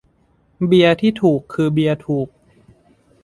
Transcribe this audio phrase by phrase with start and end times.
[0.67, 2.27] "เบียร์ที่ถูกคือเบียร์ถูก"